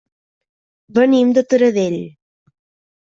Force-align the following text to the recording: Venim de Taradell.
Venim 0.99 1.35
de 1.39 1.45
Taradell. 1.51 2.01